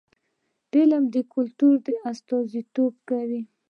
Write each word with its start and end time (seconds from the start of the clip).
فلم 0.71 1.03
د 1.13 1.15
کلتور 1.33 1.77
استازیتوب 2.11 2.93
کوي 3.09 3.41